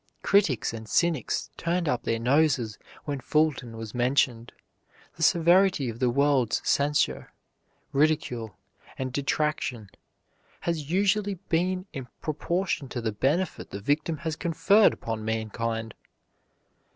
[0.23, 4.51] Critics and cynics turned up their noses when Fulton was mentioned.
[5.15, 7.31] The severity of the world's censure,
[7.91, 8.57] ridicule,
[8.97, 9.91] and detraction
[10.61, 15.93] has usually been in proportion to the benefit the victim has conferred upon mankind.